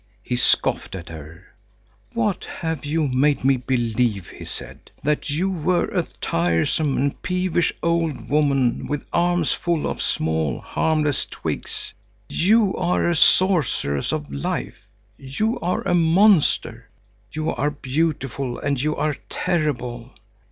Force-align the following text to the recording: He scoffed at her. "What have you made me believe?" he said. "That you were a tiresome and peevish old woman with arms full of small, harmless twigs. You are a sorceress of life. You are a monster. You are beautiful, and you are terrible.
He 0.23 0.35
scoffed 0.35 0.95
at 0.95 1.09
her. 1.09 1.45
"What 2.13 2.43
have 2.45 2.85
you 2.85 3.07
made 3.07 3.45
me 3.45 3.55
believe?" 3.55 4.29
he 4.29 4.45
said. 4.45 4.89
"That 5.03 5.29
you 5.29 5.47
were 5.51 5.85
a 5.89 6.07
tiresome 6.19 6.97
and 6.97 7.21
peevish 7.21 7.71
old 7.83 8.27
woman 8.27 8.87
with 8.87 9.05
arms 9.13 9.51
full 9.51 9.85
of 9.85 10.01
small, 10.01 10.59
harmless 10.59 11.23
twigs. 11.25 11.93
You 12.29 12.73
are 12.77 13.07
a 13.07 13.15
sorceress 13.15 14.11
of 14.11 14.31
life. 14.33 14.87
You 15.19 15.59
are 15.59 15.83
a 15.87 15.93
monster. 15.93 16.89
You 17.31 17.51
are 17.51 17.69
beautiful, 17.69 18.57
and 18.57 18.81
you 18.81 18.95
are 18.95 19.15
terrible. 19.29 20.13